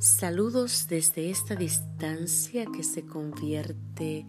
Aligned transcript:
Saludos 0.00 0.86
desde 0.88 1.28
esta 1.28 1.56
distancia 1.56 2.66
que 2.66 2.84
se 2.84 3.04
convierte 3.04 4.28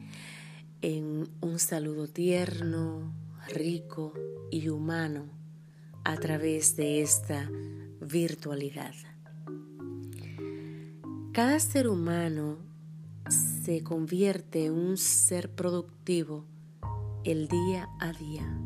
en 0.82 1.30
un 1.42 1.60
saludo 1.60 2.08
tierno, 2.08 3.14
rico 3.54 4.14
y 4.50 4.70
humano 4.70 5.30
a 6.04 6.16
través 6.18 6.76
de 6.76 7.04
esta 7.04 7.52
virtualidad. 8.02 8.96
Cada 11.34 11.60
ser 11.60 11.88
humano 11.88 12.58
se 13.64 13.84
convierte 13.84 14.66
en 14.66 14.74
un 14.74 14.98
ser 14.98 15.52
productivo 15.54 16.46
el 17.24 17.48
día 17.48 17.88
a 18.00 18.12
día. 18.14 18.60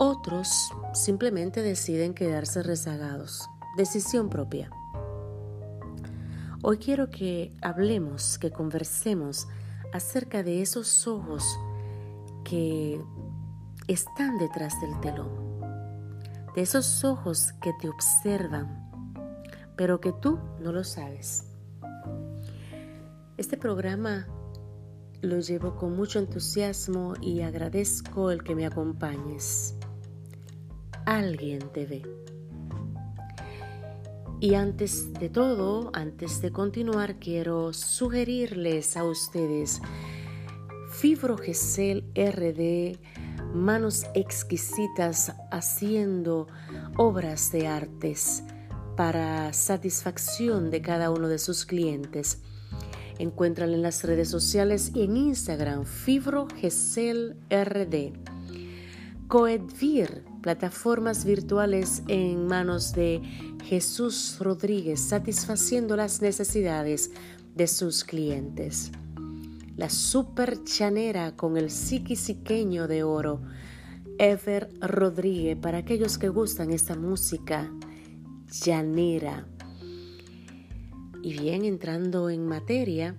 Otros 0.00 0.48
simplemente 0.94 1.62
deciden 1.62 2.12
quedarse 2.12 2.64
rezagados. 2.64 3.48
Decisión 3.76 4.28
propia. 4.28 4.68
Hoy 6.64 6.78
quiero 6.78 7.10
que 7.10 7.52
hablemos, 7.60 8.38
que 8.38 8.52
conversemos 8.52 9.48
acerca 9.92 10.44
de 10.44 10.62
esos 10.62 11.08
ojos 11.08 11.42
que 12.44 13.00
están 13.88 14.38
detrás 14.38 14.80
del 14.80 15.00
telón, 15.00 15.60
de 16.54 16.62
esos 16.62 17.02
ojos 17.02 17.52
que 17.60 17.72
te 17.80 17.88
observan, 17.88 19.12
pero 19.74 20.00
que 20.00 20.12
tú 20.12 20.38
no 20.60 20.70
lo 20.70 20.84
sabes. 20.84 21.46
Este 23.36 23.56
programa 23.56 24.28
lo 25.20 25.40
llevo 25.40 25.74
con 25.74 25.96
mucho 25.96 26.20
entusiasmo 26.20 27.14
y 27.20 27.40
agradezco 27.40 28.30
el 28.30 28.44
que 28.44 28.54
me 28.54 28.66
acompañes. 28.66 29.74
Alguien 31.06 31.72
te 31.72 31.86
ve. 31.86 32.31
Y 34.42 34.56
antes 34.56 35.12
de 35.12 35.28
todo, 35.28 35.92
antes 35.94 36.42
de 36.42 36.50
continuar, 36.50 37.20
quiero 37.20 37.72
sugerirles 37.72 38.96
a 38.96 39.04
ustedes 39.04 39.80
Fibrogesel 40.90 42.04
RD, 42.16 42.98
manos 43.54 44.04
exquisitas 44.16 45.32
haciendo 45.52 46.48
obras 46.96 47.52
de 47.52 47.68
artes 47.68 48.42
para 48.96 49.52
satisfacción 49.52 50.72
de 50.72 50.82
cada 50.82 51.12
uno 51.12 51.28
de 51.28 51.38
sus 51.38 51.64
clientes. 51.64 52.42
Encuéntrala 53.20 53.76
en 53.76 53.82
las 53.82 54.02
redes 54.02 54.28
sociales 54.28 54.90
y 54.92 55.04
en 55.04 55.18
Instagram, 55.18 55.84
Fibrogesel 55.84 57.36
RD. 57.48 58.12
Coedvir, 59.28 60.31
plataformas 60.42 61.24
virtuales 61.24 62.02
en 62.08 62.46
manos 62.46 62.92
de 62.92 63.22
Jesús 63.64 64.36
Rodríguez, 64.40 65.00
satisfaciendo 65.00 65.96
las 65.96 66.20
necesidades 66.20 67.12
de 67.54 67.66
sus 67.68 68.04
clientes. 68.04 68.90
La 69.76 69.88
super 69.88 70.64
chanera 70.64 71.36
con 71.36 71.56
el 71.56 71.70
psiquisiqueño 71.70 72.88
de 72.88 73.04
oro, 73.04 73.40
Ever 74.18 74.68
Rodríguez, 74.80 75.56
para 75.56 75.78
aquellos 75.78 76.18
que 76.18 76.28
gustan 76.28 76.72
esta 76.72 76.96
música 76.96 77.72
llanera. 78.64 79.46
Y 81.22 81.38
bien, 81.38 81.64
entrando 81.64 82.28
en 82.28 82.46
materia, 82.46 83.16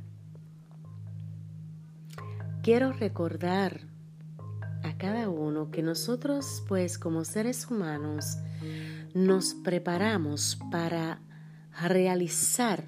quiero 2.61 2.91
recordar 2.91 3.92
a 4.83 4.97
cada 4.97 5.29
uno 5.29 5.71
que 5.71 5.81
nosotros, 5.81 6.63
pues 6.67 6.97
como 6.97 7.25
seres 7.25 7.69
humanos, 7.69 8.37
nos 9.13 9.53
preparamos 9.53 10.57
para 10.71 11.21
realizar 11.81 12.85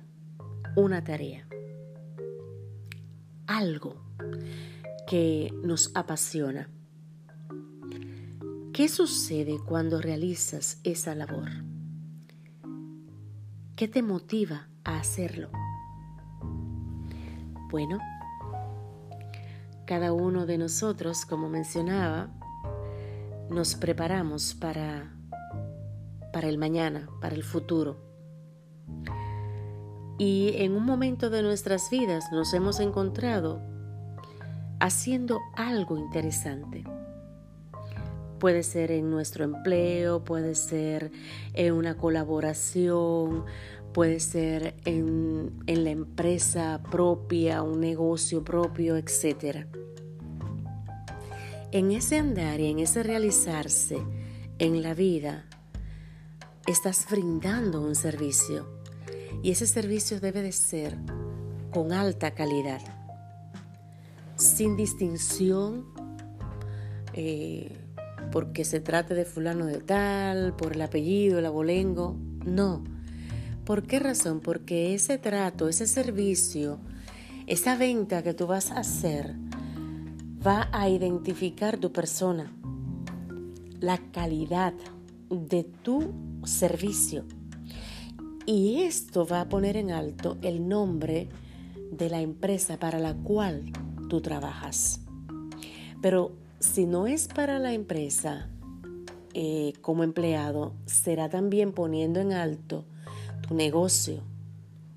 una 0.76 1.04
tarea, 1.04 1.48
algo 3.48 3.96
que 5.08 5.54
nos 5.64 5.92
apasiona. 5.96 6.70
¿Qué 8.74 8.90
sucede 8.90 9.58
cuando 9.66 10.02
realizas 10.02 10.82
esa 10.84 11.16
labor? 11.16 11.50
¿Qué 13.76 13.88
te 13.88 14.02
motiva 14.02 14.68
a 14.84 15.00
hacerlo? 15.00 15.50
Bueno, 17.70 18.00
cada 19.86 20.14
uno 20.14 20.46
de 20.46 20.58
nosotros, 20.58 21.26
como 21.26 21.50
mencionaba, 21.50 22.30
nos 23.50 23.76
preparamos 23.76 24.56
para 24.56 25.16
para 26.36 26.50
el 26.50 26.58
mañana, 26.58 27.08
para 27.22 27.34
el 27.34 27.46
futuro. 27.46 27.96
Y 30.18 30.52
en 30.58 30.74
un 30.74 30.84
momento 30.84 31.30
de 31.30 31.42
nuestras 31.42 31.90
vidas 31.90 32.26
nos 32.30 32.54
hemos 32.54 32.82
encontrado 32.82 33.62
haciendo 34.82 35.40
algo 35.56 35.98
interesante. 35.98 36.84
Puede 38.38 38.64
ser 38.64 38.92
en 38.92 39.10
nuestro 39.10 39.46
empleo, 39.46 40.26
puede 40.26 40.56
ser 40.56 41.14
en 41.54 41.74
una 41.74 41.96
colaboración, 41.96 43.46
puede 43.96 44.20
ser 44.20 44.76
en, 44.84 45.54
en 45.68 45.86
la 45.86 45.90
empresa 45.90 46.84
propia, 46.92 47.62
un 47.62 47.80
negocio 47.80 48.44
propio, 48.44 48.98
etc. 48.98 49.68
En 51.72 51.94
ese 51.94 52.18
andar 52.18 52.60
y 52.60 52.72
en 52.72 52.80
ese 52.80 53.04
realizarse 53.04 53.98
en 54.60 54.84
la 54.84 54.94
vida, 54.94 55.46
estás 56.68 57.08
brindando 57.10 57.80
un 57.80 57.96
servicio 57.96 58.68
y 59.42 59.52
ese 59.52 59.66
servicio 59.66 60.20
debe 60.20 60.42
de 60.42 60.52
ser 60.52 60.98
con 61.72 61.94
alta 61.94 62.32
calidad, 62.32 62.82
sin 64.36 64.76
distinción, 64.76 65.86
eh, 67.14 67.72
porque 68.30 68.66
se 68.66 68.82
trate 68.82 69.14
de 69.14 69.24
fulano 69.24 69.66
de 69.66 69.80
tal, 69.80 70.54
por 70.54 70.74
el 70.74 70.82
apellido, 70.82 71.40
el 71.40 71.46
abolengo, 71.46 72.18
no. 72.44 72.84
¿Por 73.66 73.82
qué 73.88 74.00
razón? 74.00 74.42
Porque 74.42 74.94
ese 74.94 75.18
trato, 75.18 75.68
ese 75.68 75.88
servicio, 75.88 76.78
esa 77.48 77.76
venta 77.76 78.22
que 78.22 78.36
tú 78.36 78.46
vas 78.46 78.70
a 78.70 78.80
hacer 78.80 79.36
va 80.46 80.70
a 80.72 80.88
identificar 80.88 81.78
tu 81.78 81.92
persona, 81.92 82.54
la 83.80 83.98
calidad 84.12 84.76
de 85.32 85.64
tu 85.64 86.14
servicio. 86.44 87.26
Y 88.46 88.82
esto 88.82 89.26
va 89.26 89.42
a 89.42 89.50
poner 89.50 89.78
en 89.78 89.90
alto 89.90 90.38
el 90.44 90.68
nombre 90.68 91.30
de 91.92 92.12
la 92.12 92.22
empresa 92.22 92.78
para 92.78 93.00
la 93.00 93.16
cual 93.16 93.64
tú 94.10 94.22
trabajas. 94.22 95.02
Pero 96.04 96.34
si 96.60 96.86
no 96.86 97.08
es 97.08 97.28
para 97.28 97.58
la 97.58 97.74
empresa 97.74 98.48
eh, 99.34 99.74
como 99.82 100.04
empleado, 100.04 100.76
será 100.86 101.30
también 101.30 101.72
poniendo 101.72 102.20
en 102.20 102.32
alto 102.32 102.86
tu 103.48 103.54
negocio 103.54 104.24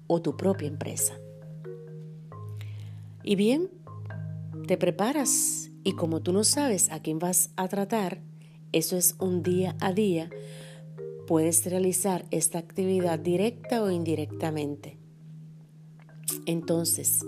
o 0.07 0.23
tu 0.23 0.37
propia 0.37 0.69
empresa. 0.69 1.19
Y 3.23 3.37
bien, 3.37 3.71
te 4.67 4.77
preparas 4.77 5.71
y 5.85 5.93
como 5.93 6.21
tú 6.21 6.33
no 6.33 6.45
sabes 6.45 6.91
a 6.91 7.01
quién 7.01 7.19
vas 7.19 7.51
a 7.57 7.69
tratar, 7.69 8.21
eso 8.73 8.97
es 8.97 9.17
un 9.19 9.43
día 9.43 9.77
a 9.81 9.93
día, 9.93 10.31
puedes 11.27 11.65
realizar 11.67 12.25
esta 12.31 12.59
actividad 12.59 13.19
directa 13.19 13.83
o 13.83 13.91
indirectamente. 13.91 14.99
Entonces, 16.47 17.25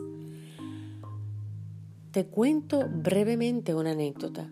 te 2.10 2.26
cuento 2.26 2.88
brevemente 2.88 3.74
una 3.74 3.92
anécdota. 3.92 4.50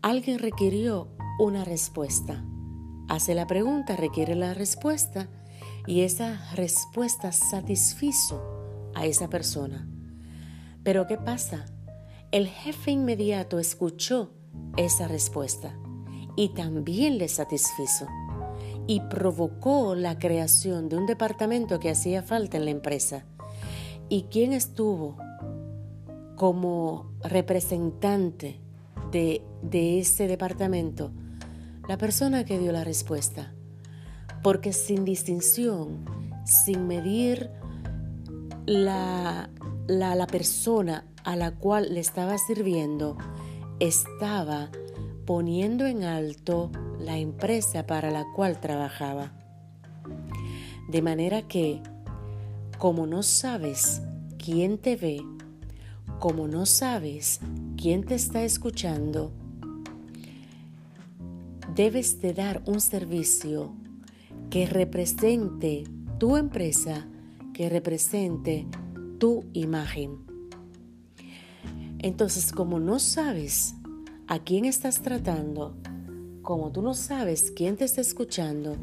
Alguien 0.00 0.38
requirió 0.38 1.08
una 1.38 1.64
respuesta. 1.64 2.44
Hace 3.08 3.34
la 3.34 3.46
pregunta, 3.46 3.96
requiere 3.96 4.34
la 4.34 4.54
respuesta 4.54 5.28
y 5.86 6.00
esa 6.00 6.40
respuesta 6.54 7.32
satisfizo 7.32 8.42
a 8.94 9.04
esa 9.04 9.28
persona. 9.28 9.86
Pero 10.82 11.06
¿qué 11.06 11.18
pasa? 11.18 11.66
El 12.30 12.48
jefe 12.48 12.90
inmediato 12.90 13.58
escuchó 13.58 14.30
esa 14.76 15.06
respuesta 15.06 15.76
y 16.34 16.48
también 16.54 17.18
le 17.18 17.28
satisfizo 17.28 18.06
y 18.86 19.00
provocó 19.00 19.94
la 19.94 20.18
creación 20.18 20.88
de 20.88 20.96
un 20.96 21.06
departamento 21.06 21.78
que 21.80 21.90
hacía 21.90 22.22
falta 22.22 22.56
en 22.56 22.64
la 22.64 22.70
empresa. 22.70 23.24
¿Y 24.08 24.24
quién 24.24 24.52
estuvo 24.52 25.16
como 26.36 27.12
representante 27.22 28.60
de, 29.10 29.42
de 29.62 30.00
ese 30.00 30.26
departamento? 30.26 31.12
La 31.88 31.98
persona 31.98 32.44
que 32.44 32.58
dio 32.58 32.72
la 32.72 32.82
respuesta. 32.82 33.52
Porque 34.42 34.72
sin 34.72 35.04
distinción, 35.04 36.04
sin 36.44 36.86
medir 36.86 37.50
la, 38.66 39.50
la, 39.86 40.26
persona 40.26 41.04
a 41.24 41.36
la 41.36 41.52
cual 41.52 41.92
le 41.92 42.00
estaba 42.00 42.38
sirviendo, 42.38 43.16
estaba 43.80 44.70
poniendo 45.26 45.86
en 45.86 46.04
alto 46.04 46.70
la 46.98 47.18
empresa 47.18 47.86
para 47.86 48.10
la 48.10 48.24
cual 48.34 48.60
trabajaba. 48.60 49.32
De 50.88 51.02
manera 51.02 51.42
que, 51.42 51.82
como 52.78 53.06
no 53.06 53.22
sabes 53.22 54.00
quién 54.38 54.78
te 54.78 54.96
ve, 54.96 55.22
como 56.18 56.48
no 56.48 56.64
sabes 56.64 57.40
quién 57.76 58.04
te 58.04 58.14
está 58.14 58.42
escuchando, 58.42 59.32
debes 61.74 62.20
de 62.20 62.32
dar 62.32 62.62
un 62.66 62.80
servicio 62.80 63.72
que 64.48 64.66
represente 64.66 65.84
tu 66.18 66.36
empresa, 66.36 67.08
que 67.52 67.68
represente 67.68 68.66
tu 69.18 69.44
imagen. 69.52 70.18
Entonces, 71.98 72.52
como 72.52 72.78
no 72.78 72.98
sabes 72.98 73.74
a 74.28 74.38
quién 74.38 74.66
estás 74.66 75.02
tratando, 75.02 75.74
como 76.42 76.70
tú 76.70 76.82
no 76.82 76.94
sabes 76.94 77.50
quién 77.50 77.76
te 77.76 77.84
está 77.84 78.00
escuchando, 78.00 78.76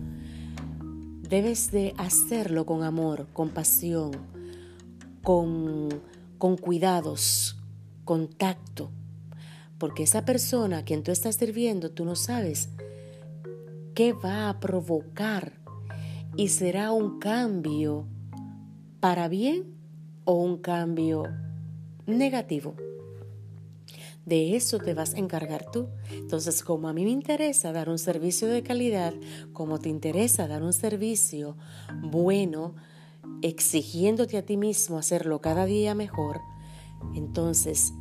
debes 1.22 1.72
de 1.72 1.94
hacerlo 1.98 2.66
con 2.66 2.84
amor, 2.84 3.28
con 3.32 3.50
pasión, 3.50 4.12
con, 5.24 5.90
con 6.38 6.58
cuidados, 6.58 7.56
con 8.04 8.28
tacto, 8.28 8.92
porque 9.82 10.04
esa 10.04 10.26
persona 10.26 10.78
a 10.78 10.86
quien 10.86 11.02
tú 11.02 11.12
estás 11.12 11.38
sirviendo, 11.38 11.90
tú 11.90 12.06
no 12.06 12.16
sabes 12.16 12.70
qué 13.96 14.14
va 14.14 14.48
a 14.48 14.60
provocar 14.60 15.54
y 16.38 16.50
será 16.50 16.92
un 16.92 17.18
cambio 17.18 18.06
para 19.00 19.28
bien 19.28 19.74
o 20.24 20.34
un 20.34 20.60
cambio 20.60 21.24
negativo. 22.06 22.76
De 24.24 24.56
eso 24.56 24.78
te 24.78 24.94
vas 24.94 25.16
a 25.16 25.18
encargar 25.18 25.72
tú. 25.72 25.88
Entonces, 26.12 26.62
como 26.62 26.88
a 26.88 26.94
mí 26.94 27.04
me 27.04 27.10
interesa 27.10 27.72
dar 27.72 27.90
un 27.90 27.98
servicio 27.98 28.48
de 28.50 28.62
calidad, 28.62 29.16
como 29.52 29.80
te 29.80 29.90
interesa 29.90 30.48
dar 30.48 30.62
un 30.62 30.74
servicio 30.74 31.58
bueno, 32.04 32.76
exigiéndote 33.42 34.38
a 34.38 34.46
ti 34.46 34.58
mismo 34.58 35.00
hacerlo 35.00 35.42
cada 35.42 35.66
día 35.66 35.96
mejor, 35.96 36.40
entonces 37.16 37.94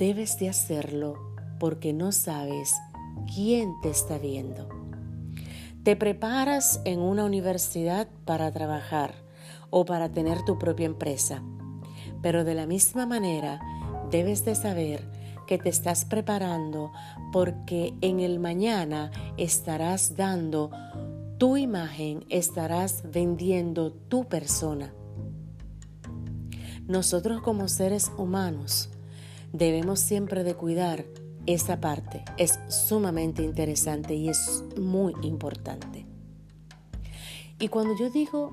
debes 0.00 0.38
de 0.38 0.48
hacerlo 0.48 1.36
porque 1.58 1.92
no 1.92 2.10
sabes 2.10 2.74
quién 3.34 3.78
te 3.82 3.90
está 3.90 4.16
viendo. 4.16 4.66
Te 5.82 5.94
preparas 5.94 6.80
en 6.86 7.00
una 7.00 7.26
universidad 7.26 8.08
para 8.24 8.50
trabajar 8.50 9.12
o 9.68 9.84
para 9.84 10.10
tener 10.10 10.42
tu 10.46 10.58
propia 10.58 10.86
empresa, 10.86 11.42
pero 12.22 12.44
de 12.44 12.54
la 12.54 12.66
misma 12.66 13.04
manera 13.04 13.60
debes 14.10 14.42
de 14.46 14.54
saber 14.54 15.06
que 15.46 15.58
te 15.58 15.68
estás 15.68 16.06
preparando 16.06 16.92
porque 17.30 17.92
en 18.00 18.20
el 18.20 18.38
mañana 18.38 19.10
estarás 19.36 20.16
dando 20.16 20.70
tu 21.36 21.58
imagen, 21.58 22.24
estarás 22.30 23.02
vendiendo 23.12 23.92
tu 23.92 24.24
persona. 24.24 24.94
Nosotros 26.86 27.42
como 27.42 27.68
seres 27.68 28.10
humanos 28.16 28.88
debemos 29.52 30.00
siempre 30.00 30.44
de 30.44 30.54
cuidar 30.54 31.04
esa 31.46 31.80
parte. 31.80 32.24
Es 32.36 32.58
sumamente 32.68 33.42
interesante 33.42 34.14
y 34.14 34.28
es 34.28 34.64
muy 34.78 35.14
importante. 35.22 36.06
Y 37.58 37.68
cuando 37.68 37.96
yo 37.98 38.10
digo, 38.10 38.52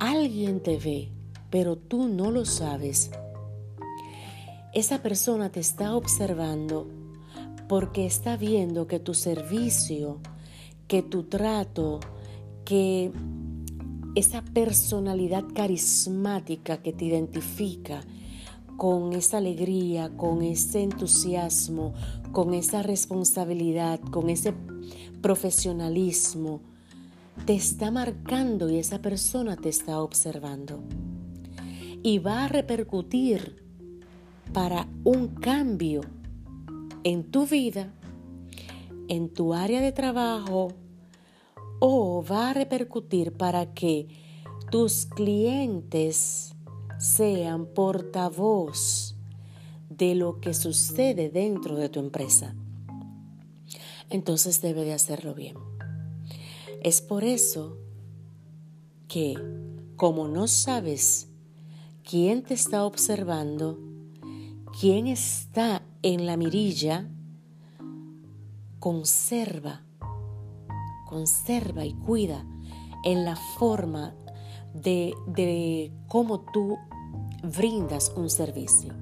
alguien 0.00 0.62
te 0.62 0.78
ve, 0.78 1.12
pero 1.50 1.76
tú 1.76 2.08
no 2.08 2.30
lo 2.30 2.44
sabes, 2.44 3.10
esa 4.74 5.02
persona 5.02 5.50
te 5.50 5.60
está 5.60 5.96
observando 5.96 6.86
porque 7.68 8.06
está 8.06 8.36
viendo 8.36 8.86
que 8.86 8.98
tu 8.98 9.14
servicio, 9.14 10.20
que 10.86 11.02
tu 11.02 11.24
trato, 11.24 12.00
que 12.64 13.12
esa 14.14 14.42
personalidad 14.42 15.44
carismática 15.54 16.82
que 16.82 16.92
te 16.92 17.04
identifica 17.04 18.02
con 18.80 19.12
esa 19.12 19.36
alegría, 19.36 20.08
con 20.16 20.40
ese 20.40 20.82
entusiasmo, 20.82 21.92
con 22.32 22.54
esa 22.54 22.82
responsabilidad, 22.82 24.00
con 24.00 24.30
ese 24.30 24.54
profesionalismo, 25.20 26.62
te 27.44 27.52
está 27.52 27.90
marcando 27.90 28.70
y 28.70 28.78
esa 28.78 29.02
persona 29.02 29.58
te 29.58 29.68
está 29.68 30.00
observando. 30.00 30.82
Y 32.02 32.20
va 32.20 32.44
a 32.44 32.48
repercutir 32.48 33.62
para 34.54 34.88
un 35.04 35.28
cambio 35.28 36.00
en 37.04 37.30
tu 37.30 37.44
vida, 37.44 37.92
en 39.08 39.28
tu 39.28 39.52
área 39.52 39.82
de 39.82 39.92
trabajo 39.92 40.68
o 41.80 42.24
va 42.24 42.48
a 42.48 42.54
repercutir 42.54 43.32
para 43.32 43.74
que 43.74 44.08
tus 44.70 45.04
clientes 45.04 46.54
sean 47.00 47.66
portavoz 47.66 49.16
de 49.88 50.14
lo 50.14 50.40
que 50.40 50.54
sucede 50.54 51.30
dentro 51.30 51.76
de 51.76 51.88
tu 51.88 51.98
empresa. 51.98 52.54
Entonces 54.10 54.60
debe 54.60 54.84
de 54.84 54.92
hacerlo 54.92 55.34
bien. 55.34 55.56
Es 56.82 57.00
por 57.00 57.24
eso 57.24 57.78
que 59.08 59.34
como 59.96 60.28
no 60.28 60.46
sabes 60.46 61.28
quién 62.02 62.42
te 62.42 62.54
está 62.54 62.84
observando, 62.84 63.78
quien 64.78 65.06
está 65.06 65.82
en 66.02 66.26
la 66.26 66.36
mirilla 66.36 67.08
conserva, 68.78 69.82
conserva 71.08 71.84
y 71.84 71.92
cuida 71.92 72.44
en 73.04 73.24
la 73.24 73.36
forma 73.58 74.14
de, 74.74 75.14
de 75.26 75.92
cómo 76.08 76.40
tú 76.52 76.78
brindas 77.42 78.12
un 78.16 78.30
servicio. 78.30 78.94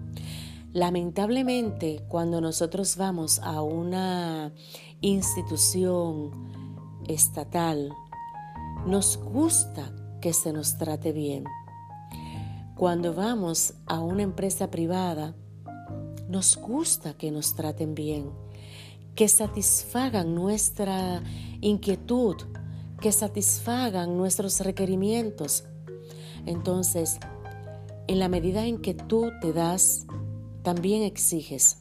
Lamentablemente, 0.73 2.05
cuando 2.09 2.41
nosotros 2.41 2.97
vamos 2.97 3.41
a 3.41 3.62
una 3.62 4.53
institución 5.00 6.31
estatal, 7.06 7.91
nos 8.87 9.17
gusta 9.17 9.93
que 10.20 10.32
se 10.32 10.53
nos 10.53 10.76
trate 10.79 11.12
bien. 11.12 11.44
Cuando 12.76 13.14
vamos 13.14 13.75
a 13.87 14.00
una 14.00 14.23
empresa 14.23 14.71
privada, 14.71 15.35
nos 16.29 16.56
gusta 16.56 17.14
que 17.14 17.31
nos 17.31 17.55
traten 17.55 17.94
bien, 17.94 18.31
que 19.14 19.26
satisfagan 19.29 20.35
nuestra 20.35 21.23
inquietud, 21.61 22.37
que 23.00 23.12
satisfagan 23.12 24.17
nuestros 24.17 24.61
requerimientos. 24.61 25.64
Entonces, 26.47 27.19
en 28.07 28.19
la 28.19 28.28
medida 28.28 28.67
en 28.67 28.78
que 28.78 28.95
tú 28.95 29.31
te 29.40 29.52
das, 29.52 30.07
también 30.62 31.02
exiges. 31.02 31.78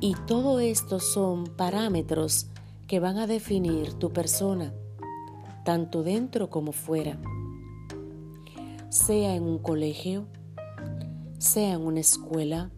Y 0.00 0.14
todo 0.26 0.60
esto 0.60 1.00
son 1.00 1.44
parámetros 1.44 2.46
que 2.86 3.00
van 3.00 3.18
a 3.18 3.26
definir 3.26 3.94
tu 3.94 4.12
persona, 4.12 4.74
tanto 5.64 6.02
dentro 6.02 6.50
como 6.50 6.72
fuera, 6.72 7.18
sea 8.90 9.34
en 9.34 9.44
un 9.44 9.58
colegio, 9.58 10.26
sea 11.38 11.74
en 11.74 11.82
una 11.82 12.00
escuela, 12.00 12.70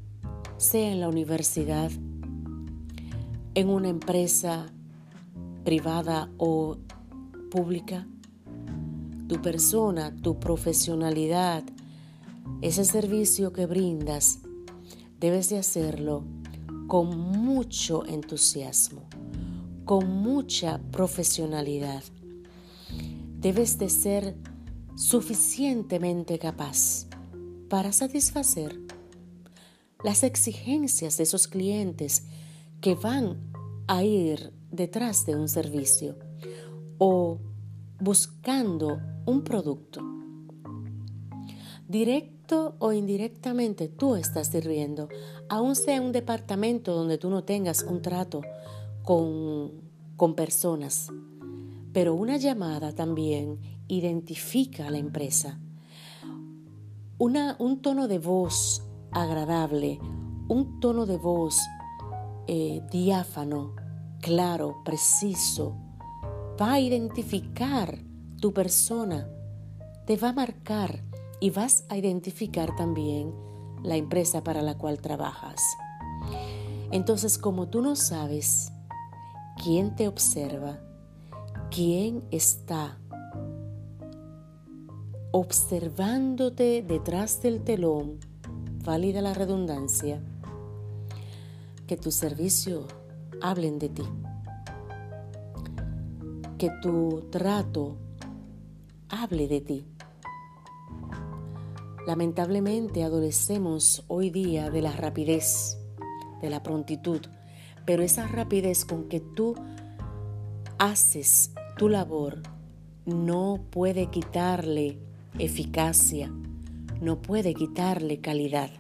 sea 0.57 0.93
en 0.93 1.01
la 1.01 1.09
universidad, 1.09 1.91
en 3.55 3.69
una 3.69 3.89
empresa 3.89 4.73
privada 5.67 6.31
o 6.39 6.77
pública. 7.51 8.07
Tu 9.29 9.43
persona, 9.43 10.15
tu 10.23 10.39
profesionalidad, 10.39 11.65
ese 12.63 12.85
servicio 12.85 13.53
que 13.53 13.67
brindas, 13.67 14.39
debes 15.19 15.49
de 15.49 15.59
hacerlo 15.59 16.23
con 16.87 17.19
mucho 17.19 18.07
entusiasmo, 18.07 19.09
con 19.85 20.09
mucha 20.09 20.81
profesionalidad. 20.93 22.05
Debes 23.41 23.77
de 23.77 23.89
ser 23.89 24.37
suficientemente 24.95 26.39
capaz 26.39 27.09
para 27.69 27.91
satisfacer 27.91 28.81
las 30.05 30.23
exigencias 30.23 31.17
de 31.17 31.25
esos 31.25 31.49
clientes 31.49 32.23
que 32.81 32.95
van 32.95 33.56
a 33.87 34.03
ir 34.03 34.53
detrás 34.71 35.27
de 35.27 35.37
un 35.37 35.49
servicio 35.49 36.17
o 36.99 37.39
buscando 38.01 38.99
un 39.25 39.43
producto. 39.43 40.01
Directo 41.89 42.77
o 42.79 42.93
indirectamente 42.93 43.89
tú 43.89 44.17
estás 44.17 44.49
sirviendo, 44.49 45.09
aun 45.49 45.77
sea 45.77 46.01
un 46.01 46.13
departamento 46.13 46.95
donde 46.95 47.19
tú 47.19 47.31
no 47.31 47.45
tengas 47.45 47.83
un 47.83 48.03
trato 48.03 48.43
con, 49.03 49.73
con 50.17 50.35
personas. 50.35 51.09
Pero 51.93 52.15
una 52.15 52.37
llamada 52.37 52.93
también 52.93 53.59
identifica 53.89 54.89
a 54.89 54.91
la 54.91 54.99
empresa 54.99 55.61
un 57.19 57.81
tono 57.81 58.09
de 58.09 58.19
voz 58.19 58.83
agradable, 59.11 59.99
un 60.49 60.81
tono 60.81 61.07
de 61.07 61.17
voz 61.17 61.59
eh, 62.49 62.83
diáfano, 62.91 63.75
claro, 64.21 64.83
preciso, 64.85 65.77
va 66.61 66.75
a 66.75 66.81
identificar 66.81 67.99
tu 68.41 68.53
persona, 68.53 69.29
te 70.07 70.17
va 70.17 70.31
a 70.31 70.33
marcar 70.33 71.03
y 71.41 71.51
vas 71.51 71.85
a 71.89 71.97
identificar 71.97 72.75
también 72.77 73.35
la 73.83 73.97
empresa 73.97 74.43
para 74.43 74.63
la 74.63 74.77
cual 74.77 75.01
trabajas. 75.01 75.61
Entonces, 76.91 77.39
como 77.39 77.69
tú 77.69 77.83
no 77.83 77.97
sabes 77.97 78.73
quién 79.63 79.95
te 79.97 80.09
observa, 80.09 80.79
quién 81.71 82.25
está 82.31 82.99
observándote 85.33 86.83
detrás 86.83 87.43
del 87.43 87.63
telón, 87.63 88.19
válida 88.85 89.21
la 89.21 89.35
redundancia, 89.35 90.23
que 91.87 91.97
tu 91.97 92.11
servicio 92.11 92.87
hablen 93.41 93.79
de 93.79 93.89
ti, 93.89 94.03
que 96.59 96.71
tu 96.83 97.29
trato 97.31 97.97
hable 99.09 99.49
de 99.49 99.61
ti. 99.61 99.87
Lamentablemente 102.07 103.03
adolecemos 103.03 104.05
hoy 104.09 104.31
día 104.31 104.71
de 104.71 104.83
la 104.83 104.93
rapidez, 104.93 105.79
de 106.41 106.51
la 106.51 106.63
prontitud, 106.63 107.21
pero 107.85 108.03
esa 108.03 108.27
rapidez 108.27 108.85
con 108.85 109.09
que 109.09 109.21
tú 109.21 109.55
haces 110.79 111.53
tu 111.77 111.89
labor 111.89 112.43
no 113.05 113.65
puede 113.71 114.07
quitarle 114.07 114.99
eficacia, 115.39 116.33
no 117.01 117.23
puede 117.23 117.55
quitarle 117.55 118.21
calidad. 118.21 118.71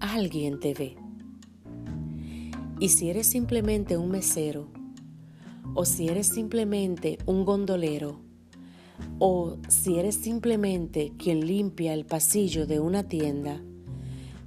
Alguien 0.00 0.60
te 0.60 0.74
ve. 0.74 0.97
Y 2.80 2.90
si 2.90 3.10
eres 3.10 3.26
simplemente 3.26 3.96
un 3.96 4.10
mesero, 4.10 4.68
o 5.74 5.84
si 5.84 6.08
eres 6.08 6.28
simplemente 6.28 7.18
un 7.26 7.44
gondolero, 7.44 8.20
o 9.18 9.56
si 9.68 9.98
eres 9.98 10.14
simplemente 10.14 11.12
quien 11.18 11.44
limpia 11.44 11.92
el 11.92 12.06
pasillo 12.06 12.66
de 12.66 12.78
una 12.78 13.02
tienda, 13.02 13.60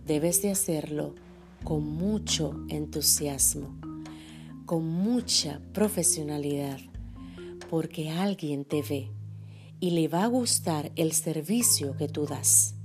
debes 0.06 0.42
de 0.42 0.52
hacerlo 0.52 1.14
con 1.66 1.86
mucho 1.86 2.66
entusiasmo, 2.70 3.76
con 4.66 4.88
mucha 4.88 5.60
profesionalidad, 5.74 6.80
porque 7.70 8.12
alguien 8.12 8.64
te 8.64 8.82
ve 8.82 9.12
y 9.82 9.92
le 9.92 10.08
va 10.08 10.24
a 10.24 10.28
gustar 10.28 10.94
el 10.96 11.12
servicio 11.12 11.98
que 11.98 12.08
tú 12.08 12.26
das. 12.26 12.76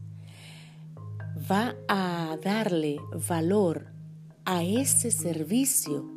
Va 1.48 1.76
a 1.86 2.36
darle 2.42 2.96
valor 3.28 3.95
a 4.48 4.62
ese 4.62 5.10
servicio 5.10 6.08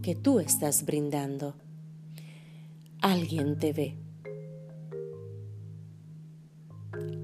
que 0.00 0.14
tú 0.14 0.38
estás 0.38 0.86
brindando. 0.86 1.56
Alguien 3.00 3.58
te 3.58 3.72
ve. 3.72 3.98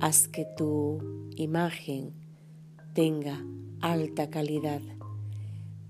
Haz 0.00 0.26
que 0.26 0.44
tu 0.56 1.30
imagen 1.36 2.12
tenga 2.94 3.40
alta 3.80 4.28
calidad. 4.28 4.82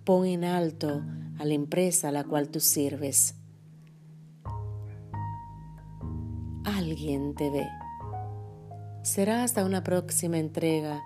Pon 0.05 0.27
en 0.27 0.45
alto 0.45 1.03
a 1.39 1.45
la 1.47 1.55
empresa 1.55 2.11
a 2.11 2.13
la 2.13 2.25
cual 2.25 2.51
tú 2.51 2.61
sirves. 2.61 3.37
Alguien 6.65 7.35
te 7.35 7.49
ve. 7.49 7.67
Será 9.05 9.43
hasta 9.43 9.65
una 9.65 9.83
próxima 9.83 10.37
entrega 10.37 11.01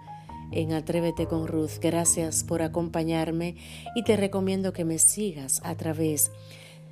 en 0.53 0.73
Atrévete 0.73 1.27
con 1.27 1.47
Ruth. 1.47 1.79
Gracias 1.81 2.45
por 2.45 2.63
acompañarme 2.63 3.57
y 3.95 4.03
te 4.03 4.17
recomiendo 4.17 4.73
que 4.73 4.85
me 4.85 4.99
sigas 4.99 5.61
a 5.65 5.75
través 5.75 6.31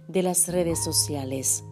de 0.09 0.23
las 0.23 0.49
redes 0.49 0.83
sociales 0.83 1.65